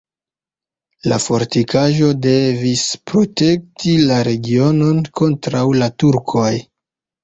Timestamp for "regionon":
4.33-5.07